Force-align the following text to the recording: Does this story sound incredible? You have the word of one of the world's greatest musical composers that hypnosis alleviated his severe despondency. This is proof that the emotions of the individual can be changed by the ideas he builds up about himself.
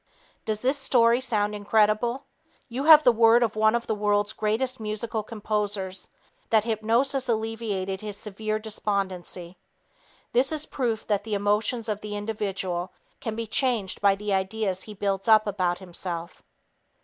Does 0.45 0.61
this 0.61 0.79
story 0.79 1.21
sound 1.21 1.53
incredible? 1.53 2.23
You 2.67 2.85
have 2.85 3.03
the 3.03 3.11
word 3.11 3.43
of 3.43 3.55
one 3.55 3.75
of 3.75 3.85
the 3.85 3.93
world's 3.93 4.33
greatest 4.33 4.79
musical 4.79 5.21
composers 5.21 6.09
that 6.49 6.63
hypnosis 6.63 7.29
alleviated 7.29 8.01
his 8.01 8.17
severe 8.17 8.57
despondency. 8.57 9.59
This 10.31 10.51
is 10.51 10.65
proof 10.65 11.05
that 11.05 11.23
the 11.23 11.35
emotions 11.35 11.87
of 11.87 12.01
the 12.01 12.15
individual 12.15 12.91
can 13.19 13.35
be 13.35 13.45
changed 13.45 14.01
by 14.01 14.15
the 14.15 14.33
ideas 14.33 14.81
he 14.81 14.95
builds 14.95 15.27
up 15.27 15.45
about 15.45 15.77
himself. 15.77 16.41